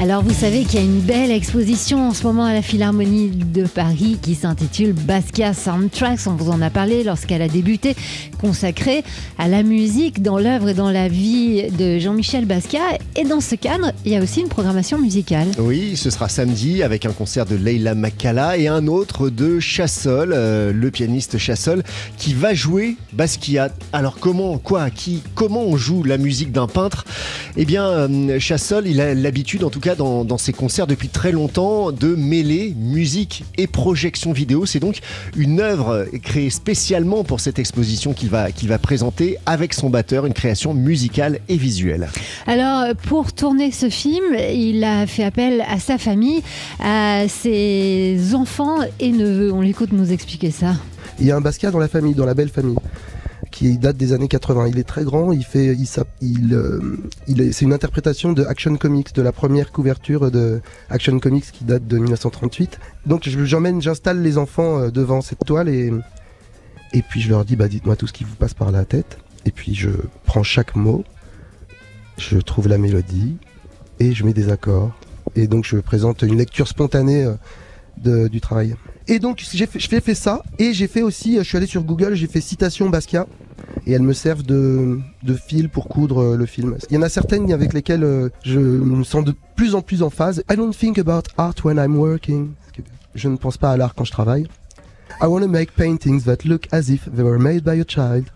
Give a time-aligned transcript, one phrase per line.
[0.00, 3.30] Alors vous savez qu'il y a une belle exposition en ce moment à la Philharmonie
[3.30, 7.96] de Paris qui s'intitule Basquiat Soundtracks, on vous en a parlé lorsqu'elle a débuté,
[8.40, 9.02] consacrée
[9.38, 12.98] à la musique dans l'œuvre et dans la vie de Jean-Michel Basquiat.
[13.16, 15.48] Et dans ce cadre, il y a aussi une programmation musicale.
[15.58, 20.32] Oui, ce sera samedi avec un concert de Leila Makala et un autre de Chassol,
[20.32, 21.82] euh, le pianiste Chassol,
[22.18, 23.70] qui va jouer Basquiat.
[23.92, 27.04] Alors comment, quoi, qui, comment on joue la musique d'un peintre?
[27.56, 31.32] Eh bien, euh, Chassol, il a l'habitude en tout cas dans, ses concerts depuis très
[31.32, 34.66] longtemps de mêler musique et projection vidéo.
[34.66, 35.00] C'est donc
[35.36, 40.26] une œuvre créée spécialement pour cette exposition qu'il va, qu'il va présenter avec son batteur,
[40.26, 42.08] une création musicale et visuelle.
[42.46, 46.42] Alors, pour tourner ce film, il a fait appel à sa famille,
[46.80, 49.52] à ses enfants et neveux.
[49.52, 50.74] On l'écoute nous expliquer ça.
[51.20, 52.76] Il y a un Basquiat dans la famille, dans la belle famille
[53.58, 54.68] qui date des années 80.
[54.68, 56.80] Il est très grand, il fait, euh,
[57.50, 61.84] c'est une interprétation de Action Comics, de la première couverture de Action Comics qui date
[61.84, 62.78] de 1938.
[63.06, 65.92] Donc j'emmène, j'installe les enfants euh, devant cette toile et,
[67.08, 69.18] puis je leur dis, bah dites-moi tout ce qui vous passe par la tête.
[69.44, 69.90] Et puis je
[70.24, 71.02] prends chaque mot,
[72.16, 73.38] je trouve la mélodie
[73.98, 74.92] et je mets des accords.
[75.34, 77.24] Et donc je présente une lecture spontanée
[78.06, 78.76] euh, du travail.
[79.08, 82.28] Et donc j'ai fait ça et j'ai fait aussi, je suis allé sur Google, j'ai
[82.28, 83.26] fait citation Basquiat
[83.86, 86.76] et elles me servent de, de fil pour coudre euh, le film.
[86.90, 90.02] Il y en a certaines avec lesquelles euh, je me sens de plus en plus
[90.02, 90.42] en phase.
[90.50, 92.50] I don't think about art when I'm working.
[93.14, 94.46] Je ne pense pas à l'art quand je travaille.
[95.20, 98.26] I want to make paintings that look as if they were made by a child.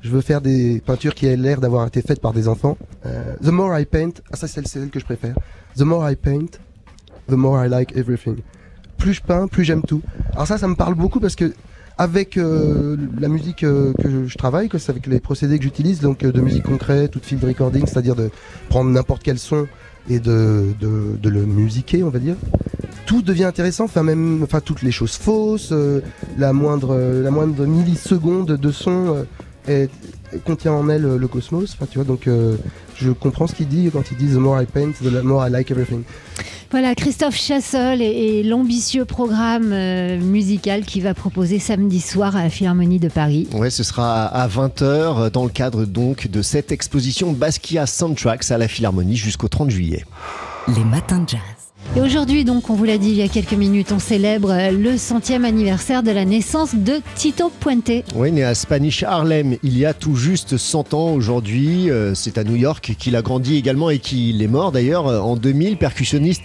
[0.00, 2.76] Je veux faire des peintures qui aient l'air d'avoir été faites par des enfants.
[3.06, 5.34] Euh, the more I paint, ah ça c'est celle que je préfère.
[5.76, 6.60] The more I paint,
[7.28, 8.36] the more I like everything.
[8.96, 10.02] Plus je peins, plus j'aime tout.
[10.32, 11.52] Alors ça, ça me parle beaucoup parce que
[11.98, 16.30] avec euh, la musique euh, que je travaille, avec les procédés que j'utilise, donc euh,
[16.30, 18.30] de musique concrète ou de field recording, c'est-à-dire de
[18.68, 19.66] prendre n'importe quel son
[20.08, 22.36] et de, de, de, le musiquer, on va dire.
[23.04, 25.74] Tout devient intéressant, enfin même, enfin toutes les choses fausses,
[26.38, 29.26] la moindre, la moindre milliseconde de son
[29.70, 29.90] est,
[30.44, 31.74] contient en elle le cosmos.
[31.74, 32.28] Enfin, tu vois, donc
[32.96, 35.50] je comprends ce qu'il dit quand il dit The more I paint, the more I
[35.50, 36.02] like everything.
[36.70, 42.50] Voilà, Christophe Chassol et, l'ambitieux programme euh, musical qu'il va proposer samedi soir à la
[42.50, 43.48] Philharmonie de Paris.
[43.54, 48.58] Ouais, ce sera à 20h dans le cadre donc de cette exposition Basquiat Soundtracks à
[48.58, 50.04] la Philharmonie jusqu'au 30 juillet.
[50.76, 51.57] Les matins de jazz.
[51.96, 54.98] Et aujourd'hui, donc, on vous l'a dit il y a quelques minutes, on célèbre le
[54.98, 58.04] centième anniversaire de la naissance de Tito Puente.
[58.14, 61.90] Oui, né à Spanish Harlem il y a tout juste 100 ans aujourd'hui.
[61.90, 65.36] Euh, c'est à New York qu'il a grandi également et qu'il est mort d'ailleurs en
[65.36, 65.76] 2000.
[65.76, 66.44] Percussionniste,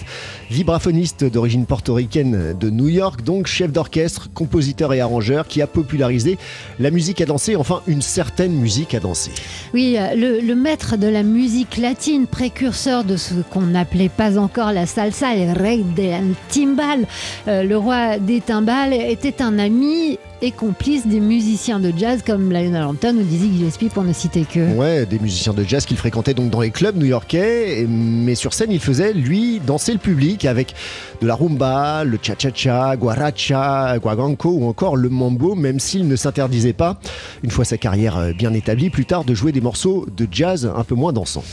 [0.49, 6.37] vibraphoniste d'origine portoricaine de New York, donc chef d'orchestre, compositeur et arrangeur qui a popularisé
[6.79, 9.31] la musique à danser, enfin une certaine musique à danser.
[9.73, 14.37] Oui, euh, le, le maître de la musique latine, précurseur de ce qu'on n'appelait pas
[14.37, 17.13] encore la salsa le
[17.47, 22.51] euh, le roi des timbales, était un ami et complice des musiciens de jazz comme
[22.51, 24.75] Lionel Hampton ou Dizzy Gillespie pour ne citer que.
[24.75, 28.71] Ouais, des musiciens de jazz qu'il fréquentait donc dans les clubs new-yorkais, mais sur scène
[28.71, 30.73] il faisait lui danser le public avec
[31.21, 36.73] de la rumba, le cha-cha-cha, guaracha, guaganco ou encore le mambo, même s'il ne s'interdisait
[36.73, 36.99] pas,
[37.43, 40.69] une fois sa carrière euh, bien établie, plus tard de jouer des morceaux de jazz
[40.75, 41.45] un peu moins dansants.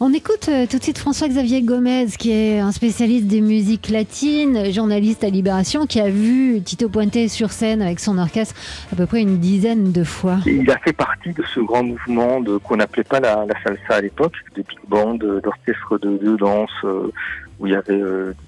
[0.00, 4.72] On écoute euh, tout de suite François-Xavier Gomez, qui est un spécialiste des musiques latines,
[4.72, 8.54] journaliste à Libération, qui a vu Tito Puente sur scène avec son orchestre
[8.92, 10.36] à peu près une dizaine de fois.
[10.46, 14.34] Il a fait partie de ce grand mouvement qu'on n'appelait pas la, salsa à l'époque,
[14.54, 17.10] des big bands, d'orchestres de, de, danse, euh,
[17.58, 18.00] où il y avait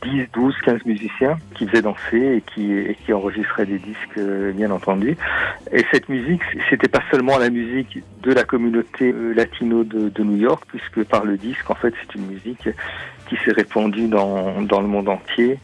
[0.03, 4.53] 10, 12, 15 musiciens qui faisaient danser et qui, et qui enregistraient des disques, euh,
[4.53, 5.17] bien entendu.
[5.73, 10.23] Et cette musique, c'était pas seulement la musique de la communauté euh, latino de, de,
[10.23, 12.69] New York, puisque par le disque, en fait, c'est une musique
[13.29, 15.59] qui s'est répandue dans, dans le monde entier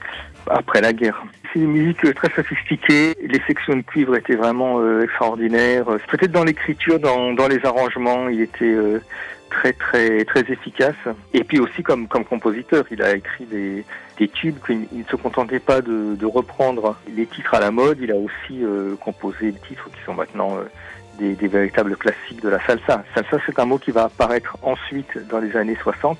[0.48, 1.22] après la guerre.
[1.52, 3.16] C'est une musique euh, très sophistiquée.
[3.20, 5.86] Les sections de cuivre étaient vraiment euh, extraordinaires.
[6.08, 9.00] Peut-être dans l'écriture, dans, dans les arrangements, il était euh,
[9.50, 10.94] très très très efficace.
[11.32, 13.84] Et puis aussi comme comme compositeur, il a écrit des,
[14.18, 17.98] des tubes qu'il ne se contentait pas de, de, reprendre les titres à la mode.
[18.00, 20.64] Il a aussi euh, composé des titres qui sont maintenant euh,
[21.18, 23.04] des, des, véritables classiques de la salsa.
[23.14, 26.18] Salsa, c'est un mot qui va apparaître ensuite dans les années 60,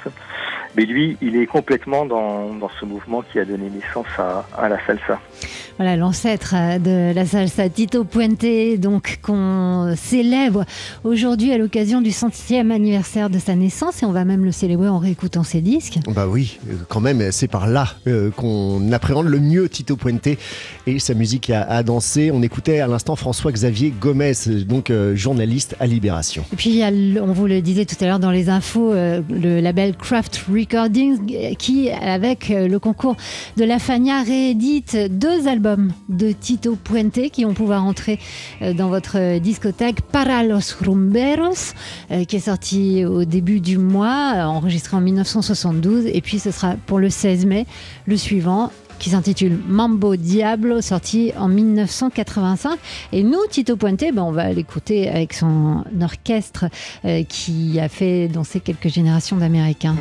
[0.77, 4.69] Mais lui, il est complètement dans, dans ce mouvement qui a donné naissance à, à
[4.69, 5.21] la salsa.
[5.79, 8.45] Voilà l'ancêtre euh, de la salsa Tito Puente,
[8.79, 10.65] donc qu'on célèbre
[11.05, 14.89] aujourd'hui à l'occasion du centième anniversaire de sa naissance et on va même le célébrer
[14.89, 15.99] en réécoutant ses disques.
[16.15, 20.29] Bah oui, euh, quand même, c'est par là euh, qu'on appréhende le mieux Tito Puente
[20.87, 22.31] et sa musique à, à danser.
[22.33, 24.33] On écoutait à l'instant François-Xavier Gomez,
[24.67, 26.45] donc euh, journaliste à Libération.
[26.53, 28.49] Et puis il y a, le- on vous le disait tout à l'heure dans les
[28.49, 30.37] infos, euh, le label Craft
[30.75, 33.17] Euh, qui, avec euh, le concours
[33.57, 38.19] de la Fania, réédite deux albums de Tito Puente qui vont pouvoir entrer
[38.63, 41.75] euh, dans votre discothèque Para los Rumberos,
[42.29, 46.07] qui est sorti au début du mois, enregistré en 1972.
[46.07, 47.67] Et puis ce sera pour le 16 mai,
[48.07, 52.79] le suivant qui s'intitule Mambo Diablo, sorti en 1985.
[53.13, 56.67] Et nous, Tito Puente, ben, on va l'écouter avec son orchestre
[57.29, 59.97] qui a fait danser quelques générations d'Américains.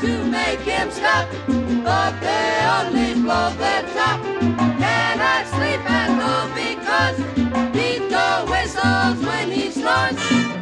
[0.00, 4.20] To make him stop, but they only blow their top.
[4.78, 7.18] Cannot sleep at all because
[7.74, 10.16] Vito whistles when he snores.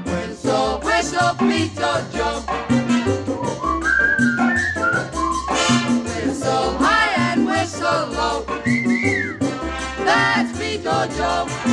[0.06, 2.44] Whistle, whistle, Vito Joe.
[6.02, 8.44] Whistle high and whistle low.
[10.04, 11.65] That's Vito Joe.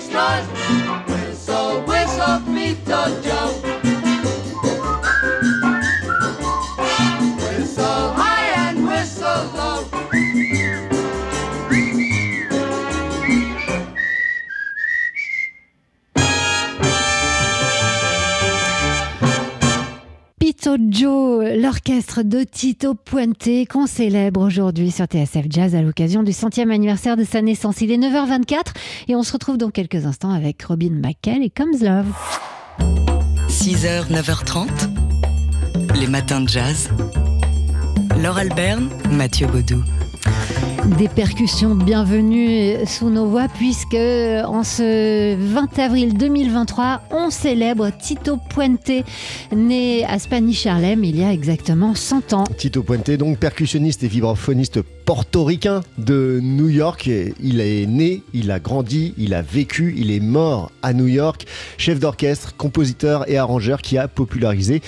[0.00, 0.42] Krishna.
[1.06, 3.39] Whistle, whistle, Peter Jackson.
[20.78, 26.70] Joe, l'orchestre de Tito Puente qu'on célèbre aujourd'hui sur TSF Jazz à l'occasion du centième
[26.70, 27.80] anniversaire de sa naissance.
[27.80, 28.74] Il est 9h24
[29.08, 32.12] et on se retrouve dans quelques instants avec Robin McKell et Comes Love.
[33.48, 34.68] 6h, 9h30,
[35.98, 36.90] les matins de jazz.
[38.22, 39.82] Laure Alberne, Mathieu Baudou.
[40.86, 47.90] Des percussions de bienvenue sous nos voix puisque en ce 20 avril 2023, on célèbre
[47.90, 49.04] Tito Puente,
[49.54, 52.44] né à Spanish Harlem il y a exactement 100 ans.
[52.56, 57.10] Tito Puente, donc percussionniste et vibraphoniste portoricain de New York.
[57.42, 61.46] Il est né, il a grandi, il a vécu, il est mort à New York.
[61.78, 64.82] Chef d'orchestre, compositeur et arrangeur qui a popularisé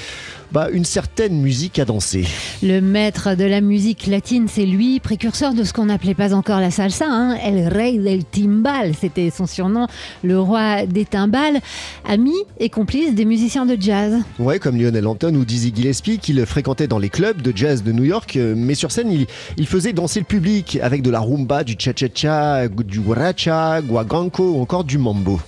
[0.53, 2.27] bah, une certaine musique à danser.
[2.63, 6.61] Le maître de la musique latine, c'est lui, précurseur de ce qu'on n'appelait pas encore
[6.61, 9.87] la salsa, hein, El Rey del Timbal, c'était son surnom,
[10.23, 11.61] le roi des timbales,
[12.09, 14.15] ami et complice des musiciens de jazz.
[14.39, 17.93] Ouais, comme Lionel Anton ou Dizzy Gillespie, qu'il fréquentait dans les clubs de jazz de
[17.93, 21.21] New York, euh, mais sur scène, il, il faisait danser le public avec de la
[21.21, 25.41] rumba, du cha-cha-cha, du guaracha, guaganco ou encore du mambo.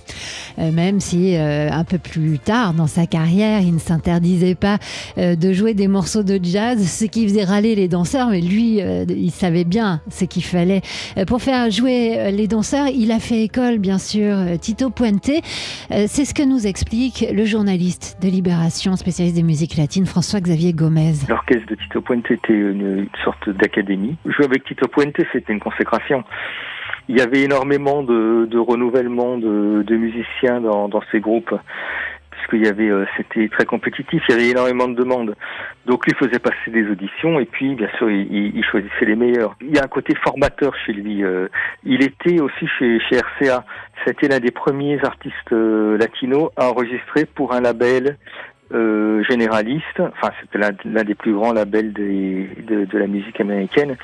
[0.59, 4.77] Euh, même si euh, un peu plus tard dans sa carrière, il ne s'interdisait pas
[5.17, 9.05] de jouer des morceaux de jazz, ce qui faisait râler les danseurs, mais lui, euh,
[9.09, 10.81] il savait bien ce qu'il fallait.
[11.17, 14.89] Euh, pour faire jouer euh, les danseurs, il a fait école, bien sûr, euh, Tito
[14.89, 15.29] Puente.
[15.29, 20.73] Euh, C'est ce que nous explique le journaliste de Libération, spécialiste des musiques latines, François-Xavier
[20.73, 21.13] Gomez.
[21.29, 24.15] L'orchestre de Tito Puente était une, sorte d'académie.
[24.25, 26.23] Jouer avec Tito Puente, c'était une consécration.
[27.07, 31.53] Il y avait énormément de, de renouvellement de, musiciens dans ces groupes,
[32.47, 34.23] puisqu'il y avait, euh, c'était très compétitif.
[34.27, 35.35] Il y avait énormément de demandes.
[35.85, 39.55] Donc lui faisait passer des auditions et puis, bien sûr, il, choisissait les meilleurs.
[39.61, 41.23] Il y a un côté formateur chez lui.
[41.23, 41.47] euh.
[41.83, 43.65] il était aussi chez, RCA.
[44.05, 48.17] C'était l'un des premiers artistes euh, latinos à enregistrer pour un label
[49.29, 49.99] généraliste.
[49.99, 53.95] Enfin, c'était l'un des plus grands labels de la musique américaine.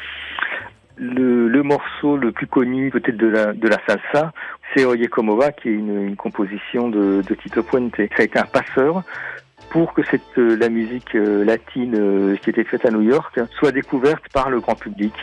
[1.03, 4.31] Le, morceau le plus connu, peut-être de la, de la salsa,
[4.75, 7.95] c'est Oye Como Va, qui est une, une composition de, de Tito Puente.
[7.95, 9.03] Ça a été un passeur
[9.71, 13.39] pour que cette, euh, la musique euh, latine euh, qui était faite à New York
[13.57, 15.13] soit découverte par le grand public.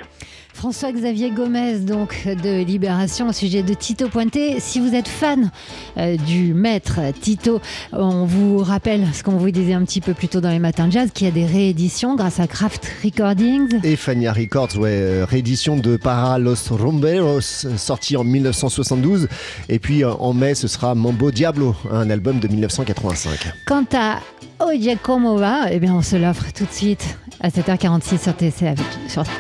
[0.59, 4.37] François-Xavier Gomez, donc de Libération, au sujet de Tito Puente.
[4.59, 5.53] Si vous êtes fan
[5.97, 7.61] euh, du maître Tito,
[7.93, 10.88] on vous rappelle ce qu'on vous disait un petit peu plus tôt dans les matins
[10.88, 13.79] de jazz, qu'il y a des rééditions grâce à Kraft Recordings.
[13.85, 17.41] Et Fania Records, ouais, euh, réédition de Para los Rumberos,
[17.77, 19.29] sorti en 1972.
[19.69, 23.53] Et puis euh, en mai, ce sera Mambo Diablo, un album de 1985.
[23.65, 24.19] Quant à
[24.67, 28.78] Oye Como Va, eh bien on se l'offre tout de suite à 7h46 sur TSF,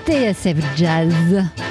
[0.06, 1.67] TSF Jazz.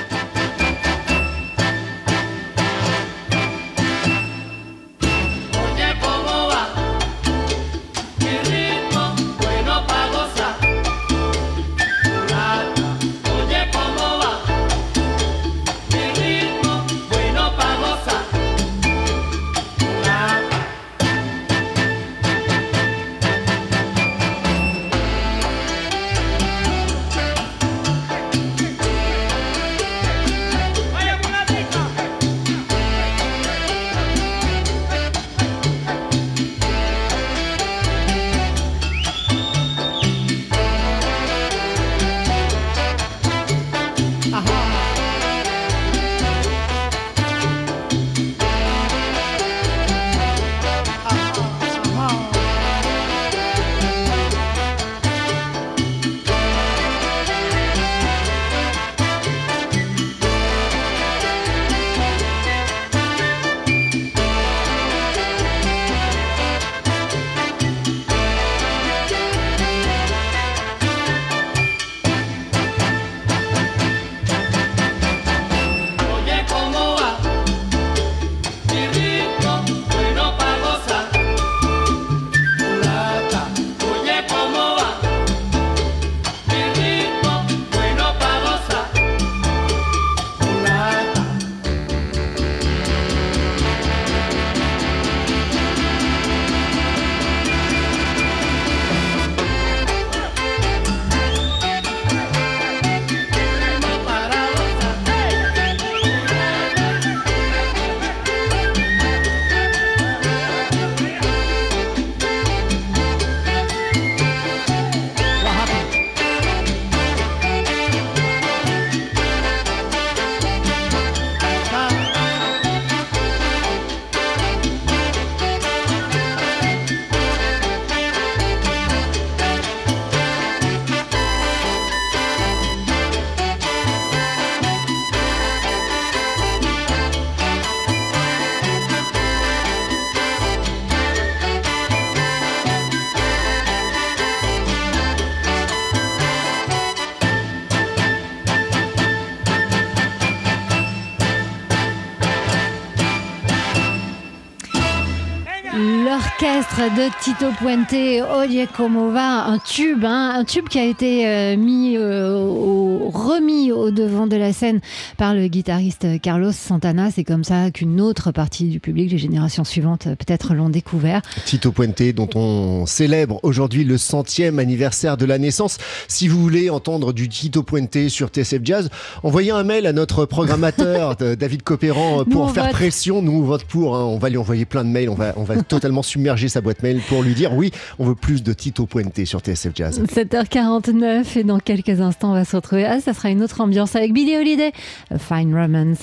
[156.95, 157.93] De Tito Puente,
[158.37, 163.09] Oye Como Va, un tube, hein, un tube qui a été euh, mis, euh, au,
[163.09, 164.79] remis au devant de la scène
[165.17, 167.09] par le guitariste Carlos Santana.
[167.11, 171.21] C'est comme ça qu'une autre partie du public, les générations suivantes, peut-être l'ont découvert.
[171.45, 175.77] Tito Puente, dont on célèbre aujourd'hui le centième anniversaire de la naissance.
[176.07, 178.89] Si vous voulez entendre du Tito Puente sur TSF Jazz,
[179.23, 182.73] envoyez un mail à notre programmateur euh, David Copéran Nous, pour faire vote.
[182.73, 183.21] pression.
[183.21, 183.95] Nous, on vote pour.
[183.97, 184.03] hein.
[184.05, 185.09] On va lui envoyer plein de mails.
[185.09, 188.15] On va, on va totalement submerger sa boîte mail pour lui dire oui, on veut
[188.15, 190.01] plus de Tito Puente sur TSF Jazz.
[190.01, 192.85] 7h49 et dans quelques instants on va se retrouver.
[192.85, 194.71] Ah, ça sera une autre ambiance avec Billie Holiday,
[195.11, 195.99] A Fine Romance.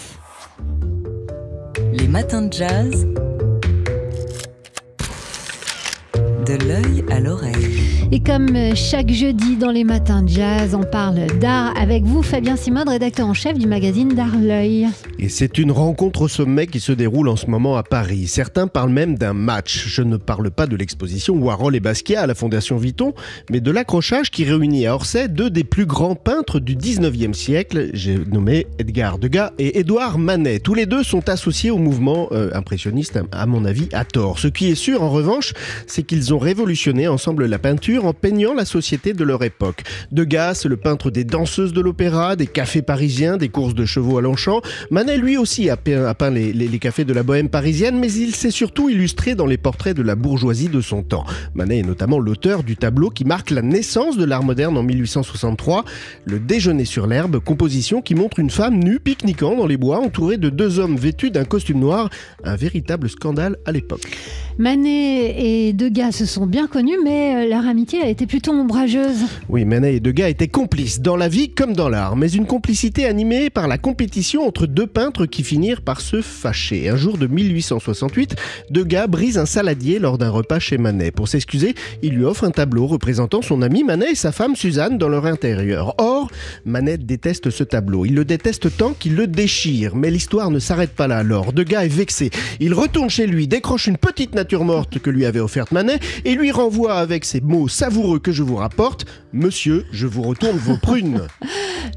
[1.92, 3.06] Les matins de jazz.
[6.46, 7.83] De l'œil à l'oreille.
[8.12, 12.56] Et comme chaque jeudi dans les matins de jazz, on parle d'art avec vous, Fabien
[12.56, 14.88] Simode, rédacteur en chef du magazine D'Art L'œil.
[15.18, 18.26] Et c'est une rencontre au sommet qui se déroule en ce moment à Paris.
[18.26, 19.86] Certains parlent même d'un match.
[19.88, 23.14] Je ne parle pas de l'exposition Warhol et Basquiat à la Fondation Vuitton,
[23.50, 27.90] mais de l'accrochage qui réunit à Orsay deux des plus grands peintres du 19e siècle.
[27.94, 30.60] J'ai nommé Edgar Degas et Édouard Manet.
[30.60, 34.38] Tous les deux sont associés au mouvement euh, impressionniste, à mon avis, à tort.
[34.38, 35.54] Ce qui est sûr, en revanche,
[35.86, 39.82] c'est qu'ils ont révolutionné ensemble la peinture en peignant la société de leur époque.
[40.12, 44.22] Degas, le peintre des danseuses de l'opéra, des cafés parisiens, des courses de chevaux à
[44.22, 44.60] Longchamp.
[44.90, 48.50] Manet, lui aussi, a peint, les- les cafés de la bohème parisienne, mais il s'est
[48.50, 51.24] surtout illustré dans les portraits de la bourgeoisie de son temps.
[51.54, 55.84] Manet est notamment l'auteur du tableau qui marque la naissance de l'art moderne en 1863,
[56.24, 60.36] Le déjeuner sur l'herbe, composition qui montre une femme nue pique-niquant dans les bois entourée
[60.36, 62.08] de deux hommes vêtus d'un costume noir,
[62.44, 64.02] un véritable scandale à l'époque.
[64.58, 65.34] Manet
[65.68, 69.24] et Degas se sont bien connus, mais euh, leur amitié a été plutôt ombrageuse.
[69.48, 73.04] Oui, Manet et Degas étaient complices, dans la vie comme dans l'art, mais une complicité
[73.04, 76.88] animée par la compétition entre deux peintres qui finirent par se fâcher.
[76.88, 78.36] Un jour de 1868,
[78.70, 81.10] Degas brise un saladier lors d'un repas chez Manet.
[81.10, 84.98] Pour s'excuser, il lui offre un tableau représentant son ami Manet et sa femme Suzanne
[84.98, 85.94] dans leur intérieur.
[85.98, 86.30] Or,
[86.64, 88.04] Manet déteste ce tableau.
[88.06, 89.94] Il le déteste tant qu'il le déchire.
[89.94, 91.52] Mais l'histoire ne s'arrête pas là alors.
[91.52, 92.30] Degas est vexé.
[92.60, 96.34] Il retourne chez lui, décroche une petite nature morte que lui avait offerte Manet et
[96.34, 100.76] lui renvoie avec ces mots savoureux que je vous rapporte Monsieur, je vous retourne vos
[100.82, 101.22] prunes.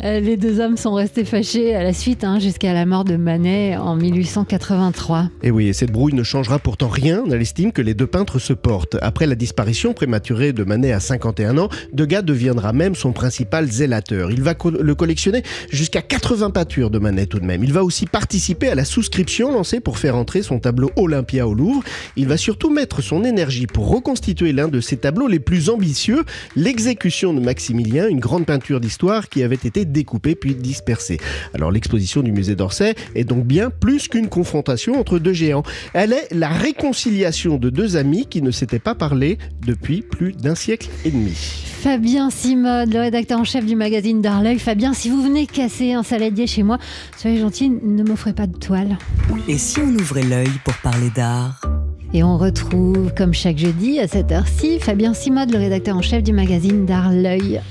[0.03, 3.15] Euh, Les deux hommes sont restés fâchés à la suite, hein, jusqu'à la mort de
[3.15, 5.29] Manet en 1883.
[5.43, 8.39] Et oui, et cette brouille ne changera pourtant rien à l'estime que les deux peintres
[8.39, 8.98] se portent.
[9.01, 14.31] Après la disparition prématurée de Manet à 51 ans, Degas deviendra même son principal zélateur.
[14.31, 17.63] Il va co- le collectionner jusqu'à 80 peintures de Manet tout de même.
[17.63, 21.53] Il va aussi participer à la souscription lancée pour faire entrer son tableau Olympia au
[21.53, 21.84] Louvre.
[22.15, 26.24] Il va surtout mettre son énergie pour reconstituer l'un de ses tableaux les plus ambitieux,
[26.56, 31.20] l'exécution de Maximilien, une grande peinture d'histoire qui avait été découpée puis dispersée.
[31.54, 35.64] Alors l'exposition du musée d'Orsay est donc bien plus qu'une confrontation entre deux géants.
[35.94, 40.56] Elle est la réconciliation de deux amis qui ne s'étaient pas parlé depuis plus d'un
[40.56, 41.34] siècle et demi.
[41.82, 44.60] Fabien Simode, le rédacteur en chef du magazine D'Arleuil.
[44.60, 46.80] Fabien, si vous venez casser un saladier chez moi,
[47.18, 48.98] soyez gentil, ne m'offrez pas de toile.
[49.48, 51.76] Et si on ouvrait l'œil pour parler d'art?
[52.14, 56.24] Et on retrouve, comme chaque jeudi à cette heure-ci, Fabien Simode, le rédacteur en chef
[56.24, 57.62] du magazine D'Arleuil.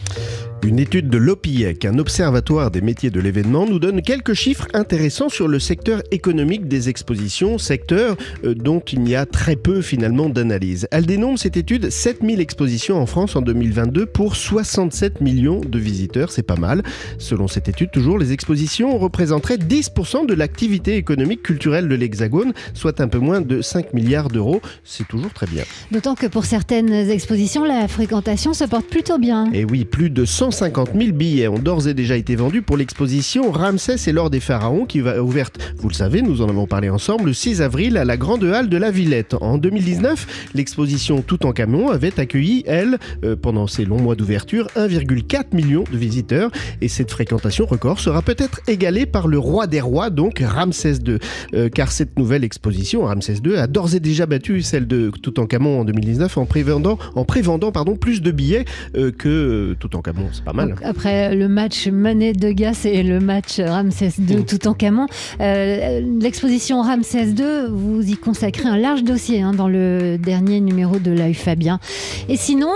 [0.67, 5.29] Une étude de l'OPIEC, un observatoire des métiers de l'événement, nous donne quelques chiffres intéressants
[5.29, 10.29] sur le secteur économique des expositions, secteur euh, dont il n'y a très peu finalement
[10.29, 10.89] d'analyse.
[10.91, 16.33] Elle dénombre cette étude 7000 expositions en France en 2022 pour 67 millions de visiteurs,
[16.33, 16.83] c'est pas mal.
[17.19, 23.01] Selon cette étude, toujours, les expositions représenteraient 10% de l'activité économique culturelle de l'Hexagone, soit
[23.01, 24.61] un peu moins de 5 milliards d'euros.
[24.83, 25.63] C'est toujours très bien.
[25.93, 29.49] D'autant que pour certaines expositions, la fréquentation se porte plutôt bien.
[29.53, 30.25] Et oui, plus de
[30.57, 34.41] 150 000 billets ont d'ores et déjà été vendus pour l'exposition Ramsès et l'or des
[34.41, 37.99] pharaons qui va ouverte, vous le savez, nous en avons parlé ensemble, le 6 avril
[37.99, 39.35] à la Grande Halle de la Villette.
[39.35, 45.85] En 2019, l'exposition Toutankhamon avait accueilli, elle, euh, pendant ses longs mois d'ouverture, 1,4 million
[45.93, 46.51] de visiteurs.
[46.81, 51.19] Et cette fréquentation record sera peut-être égalée par le roi des rois, donc Ramsès II.
[51.53, 55.81] Euh, car cette nouvelle exposition, Ramsès II, a d'ores et déjà battu celle de Toutankhamon
[55.81, 58.65] en 2019 en prévendant, en prévendant pardon, plus de billets
[58.97, 60.31] euh, que euh, Toutankhamon.
[60.37, 60.71] C'est pas mal.
[60.71, 65.07] Donc, après le match Manet-Degas et le match Ramsès II Toutankhamon,
[65.41, 70.99] euh, l'exposition Ramsès II, vous y consacrez un large dossier hein, dans le dernier numéro
[70.99, 71.81] de l'œil Fabien.
[72.29, 72.71] Et sinon,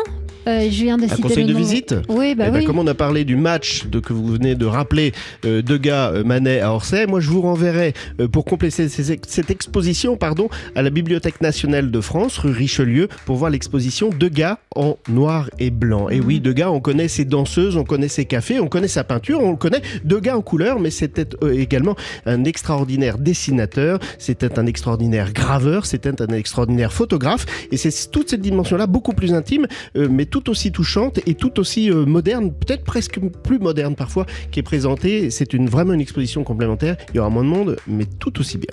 [0.47, 2.59] euh, je viens de Un citer conseil le de nom- visite Oui, bah Eh ben,
[2.61, 2.65] oui.
[2.65, 5.13] Comme on a parlé du match de, que vous venez de rappeler,
[5.45, 10.17] euh, Degas, euh, Manet à Orsay, moi je vous renverrai euh, pour compléter cette exposition
[10.17, 15.51] pardon, à la Bibliothèque nationale de France, rue Richelieu, pour voir l'exposition Degas en noir
[15.59, 16.09] et blanc.
[16.09, 19.41] Et oui, Degas, on connaît ses danseuses, on connaît ses cafés, on connaît sa peinture,
[19.43, 25.33] on le connaît Degas en couleur, mais c'était également un extraordinaire dessinateur, c'était un extraordinaire
[25.33, 30.49] graveur, c'était un extraordinaire photographe, et c'est toute cette dimension-là beaucoup plus intime, mais tout
[30.51, 35.31] aussi touchante et tout aussi euh, moderne, peut-être presque plus moderne parfois, qui est présentée.
[35.31, 36.97] C'est une, vraiment une exposition complémentaire.
[37.13, 38.71] Il y aura moins de monde, mais tout aussi bien.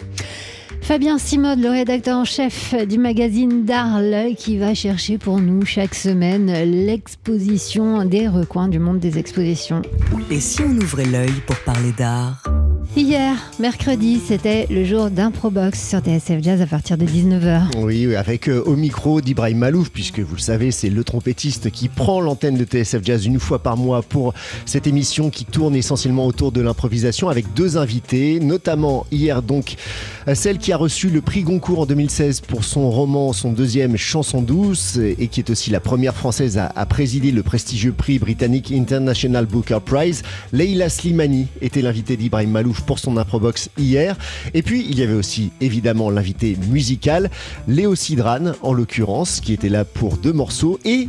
[0.81, 5.95] Fabien Simode, le rédacteur en chef du magazine d'Arles, qui va chercher pour nous chaque
[5.95, 9.81] semaine l'exposition des recoins du monde des expositions.
[10.31, 12.56] Et si on ouvrait l'œil pour parler d'art?
[12.97, 17.77] Hier, mercredi, c'était le jour d'Improbox sur TSF Jazz à partir de 19h.
[17.77, 21.89] Oui, avec euh, au micro d'Ibrahim Malouf, puisque vous le savez, c'est le trompettiste qui
[21.89, 24.33] prend l'antenne de TSF Jazz une fois par mois pour
[24.65, 29.75] cette émission qui tourne essentiellement autour de l'improvisation avec deux invités, notamment hier donc
[30.33, 34.41] celle qui a reçu le prix Goncourt en 2016 pour son roman, son deuxième Chanson
[34.41, 38.71] douce, et qui est aussi la première française à, à présider le prestigieux prix britannique
[38.71, 40.23] International Booker Prize.
[40.51, 44.17] Leila Slimani était l'invitée d'Ibrahim Malouf pour son improbox hier.
[44.55, 47.29] Et puis, il y avait aussi évidemment l'invité musical,
[47.67, 51.07] Léo Sidran en l'occurrence, qui était là pour deux morceaux et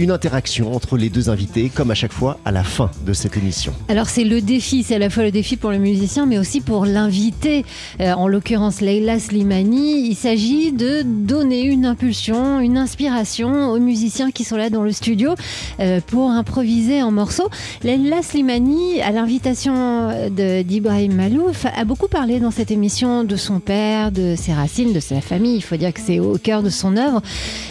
[0.00, 3.36] une interaction entre les deux invités, comme à chaque fois à la fin de cette
[3.36, 3.72] émission.
[3.88, 6.60] Alors c'est le défi, c'est à la fois le défi pour le musicien, mais aussi
[6.60, 7.64] pour l'invité,
[8.00, 10.08] Euh, en l'occurrence Leila Slimani.
[10.08, 14.92] Il s'agit de donner une impulsion, une inspiration aux musiciens qui sont là dans le
[14.92, 15.34] studio
[15.80, 17.50] euh, pour improviser en morceaux.
[17.82, 24.12] Leila Slimani, à l'invitation d'Ibrahim Malouf, a beaucoup parlé dans cette émission de son père,
[24.12, 25.56] de ses racines, de sa famille.
[25.56, 27.20] Il faut dire que c'est au cœur de son œuvre.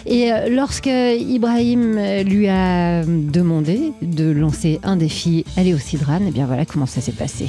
[0.05, 0.89] Et euh, lorsque
[1.37, 6.85] Ibrahim lui a demandé de lancer un défi à Léo Sidran, et bien voilà comment
[6.85, 7.47] ça s'est passé.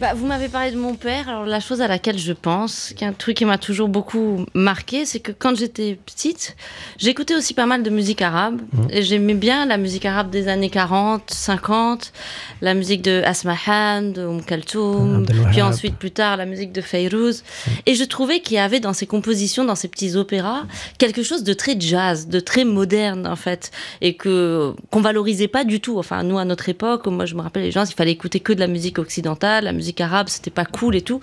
[0.00, 1.28] Bah, vous m'avez parlé de mon père.
[1.28, 4.46] Alors la chose à laquelle je pense, qui est un truc qui m'a toujours beaucoup
[4.54, 6.56] marqué, c'est que quand j'étais petite,
[6.98, 8.60] j'écoutais aussi pas mal de musique arabe.
[8.90, 12.12] Et j'aimais bien la musique arabe des années 40, 50,
[12.60, 15.50] la musique de Asmahan, de Umm Kaltoum, Wahab.
[15.50, 17.42] puis ensuite plus tard la musique de Fayrouz.
[17.86, 20.62] Et je trouvais qu'il y avait dans ses compositions, dans ses petits opéras,
[20.98, 25.64] quelque chose de très jazz, de très moderne en fait, et que qu'on valorisait pas
[25.64, 25.98] du tout.
[25.98, 28.52] Enfin nous à notre époque, moi je me rappelle les gens, il fallait écouter que
[28.52, 31.20] de la musique occidentale, la musique arabe c'était pas cool et tout.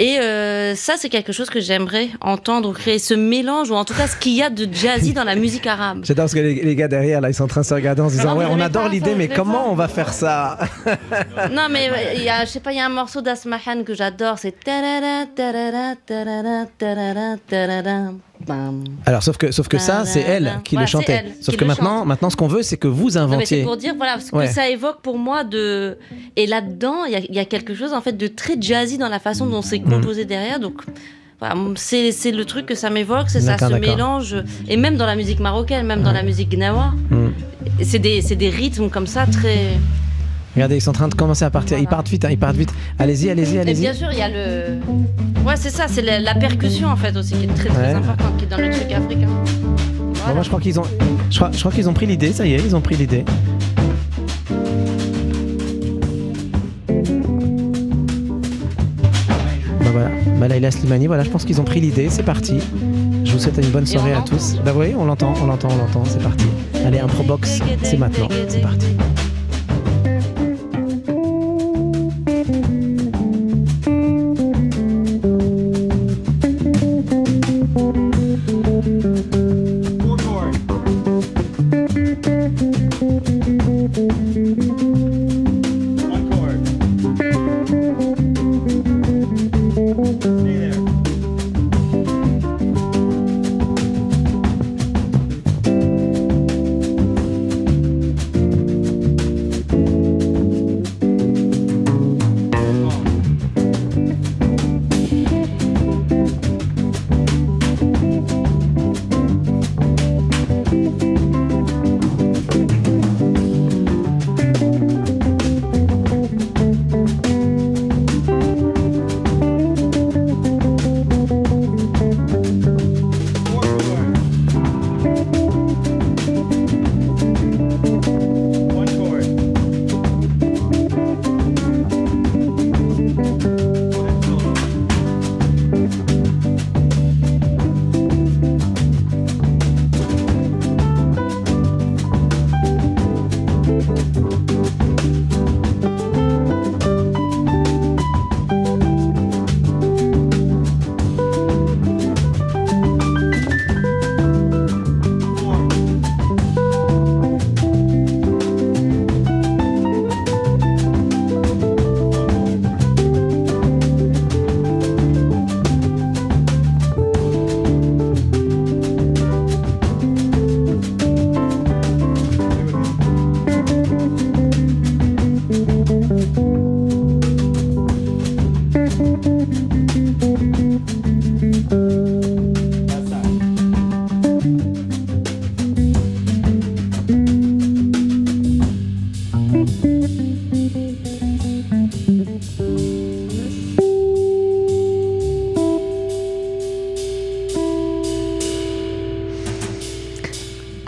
[0.00, 3.94] Et euh, ça c'est quelque chose que j'aimerais entendre, créer ce mélange ou en tout
[3.94, 6.04] cas ce qu'il y a de jazzy dans la musique arabe.
[6.04, 8.02] J'adore parce que les, les gars derrière, là, ils sont en train de se regarder
[8.02, 10.58] en se disant Non, Ouais, on adore l'idée, mais comment on va faire ça
[11.52, 13.94] Non mais il y a, je sais pas, il y a un morceau d'Asmahan que
[13.94, 14.54] j'adore, c'est
[18.48, 18.82] bam.
[19.06, 21.12] Alors, sauf que, sauf que ça, c'est elle qui Voilà, le chantait.
[21.24, 22.06] elle Sauf qui que maintenant, chante.
[22.08, 23.62] maintenant, ce qu'on veut, c'est que vous mais c'est inventiez.
[23.62, 24.46] pour dire voilà ce que Ouais.
[24.48, 25.98] ça évoque pour moi de
[26.36, 28.98] et là-dedans il y a- il y, a quelque chose en fait de très jazzy
[28.98, 29.62] dans la façon dont Mm.
[29.70, 30.82] c'est composé derrière donc
[31.40, 34.34] voilà, c'est le truc que ça m'évoque c'est ça ce mélange
[34.68, 37.28] et même dans la musique marocaine même dans la musique gnawa Mm.
[37.82, 39.58] c'est des c'est des rythmes comme ça très
[40.58, 41.78] Regardez, ils sont en train de commencer à partir.
[41.78, 42.74] Ils partent vite, hein, ils partent vite.
[42.98, 43.80] Allez-y, allez-y, et allez-y.
[43.80, 44.80] bien sûr il y a le
[45.46, 47.94] ouais c'est ça c'est la, la percussion en fait aussi qui est très très Ouais.
[47.94, 49.28] importante qui est dans le truc africain
[50.26, 50.84] Bon, moi, je crois qu'ils ont,
[51.30, 52.32] je crois, je crois qu'ils ont pris l'idée.
[52.32, 53.24] Ça y est, ils ont pris l'idée.
[59.80, 62.08] Bah voilà, bah Laila Slimani, voilà, je pense qu'ils ont pris l'idée.
[62.10, 62.58] C'est parti.
[63.24, 64.56] Je vous souhaite une bonne Et soirée à tous.
[64.64, 66.02] Bah oui, on l'entend, on l'entend, on l'entend.
[66.04, 66.46] C'est parti.
[66.84, 68.28] Allez, Improbox, c'est maintenant.
[68.48, 68.86] C'est parti.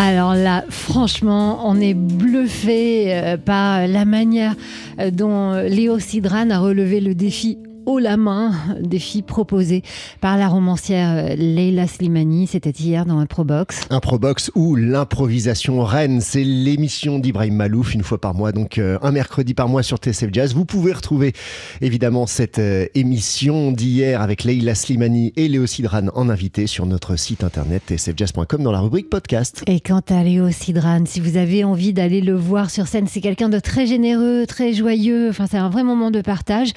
[0.03, 4.55] Alors là, franchement, on est bluffé euh, par la manière
[4.99, 9.83] euh, dont Léo Sidran a relevé le défi haut la main, défi proposé
[10.21, 12.47] par la romancière Leila Slimani.
[12.47, 13.83] C'était hier dans un Probox.
[13.91, 18.99] Un Probox ou l'improvisation reine, c'est l'émission d'Ibrahim Malouf une fois par mois, donc euh,
[19.03, 20.55] un mercredi par mois sur TSF Jazz.
[20.55, 21.33] Vous pouvez retrouver
[21.81, 27.17] évidemment cette euh, émission d'hier avec Leila Slimani et Léo Sidran en invité sur notre
[27.17, 29.63] site internet tsfjazz.com dans la rubrique podcast.
[29.67, 33.21] Et quant à Léo Sidran, si vous avez envie d'aller le voir sur scène, c'est
[33.21, 35.29] quelqu'un de très généreux, très joyeux.
[35.31, 36.73] Enfin, c'est un vrai moment de partage.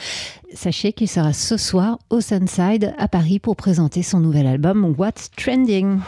[0.53, 5.31] Sachez qu'il sera ce soir au Sunside à Paris pour présenter son nouvel album What's
[5.31, 5.99] Trending.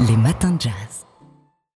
[0.00, 1.09] Les matins de jazz.